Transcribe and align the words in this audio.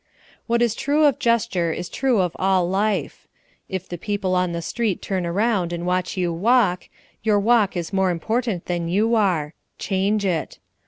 What 0.47 0.63
is 0.63 0.73
true 0.73 1.03
of 1.05 1.19
gesture 1.19 1.71
is 1.71 1.87
true 1.87 2.21
of 2.21 2.31
all 2.39 2.67
life. 2.67 3.27
If 3.69 3.87
the 3.87 3.99
people 3.99 4.33
on 4.35 4.51
the 4.51 4.59
street 4.63 4.99
turn 4.99 5.27
around 5.27 5.71
and 5.71 5.85
watch 5.85 6.17
your 6.17 6.33
walk, 6.33 6.89
your 7.21 7.39
walk 7.39 7.77
is 7.77 7.93
more 7.93 8.09
important 8.09 8.65
than 8.65 8.87
you 8.87 9.13
are 9.13 9.53
change 9.77 10.25
it. 10.25 10.57